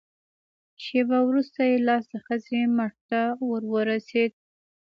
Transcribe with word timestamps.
شېبه 0.83 1.19
وروسته 1.29 1.59
يې 1.69 1.75
لاس 1.87 2.03
د 2.11 2.15
ښځې 2.25 2.61
مټ 2.77 2.93
ته 3.09 3.21
ور 3.47 3.63
ورسېد. 3.73 4.31